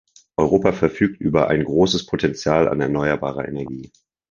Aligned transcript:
Europa 0.35 0.71
verfügt 0.73 1.21
über 1.21 1.47
ein 1.49 1.63
großes 1.63 2.07
Potenzial 2.07 2.67
an 2.67 2.81
erneuerbarer 2.81 3.47
Energie. 3.47 3.91